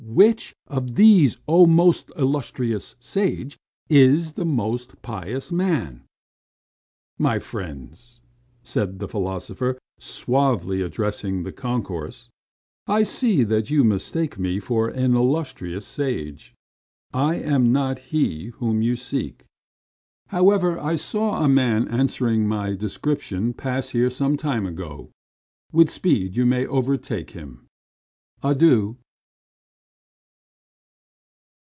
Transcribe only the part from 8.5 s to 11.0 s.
said the philosopher suavely